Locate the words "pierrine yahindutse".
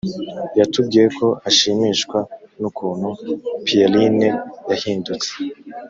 3.65-5.31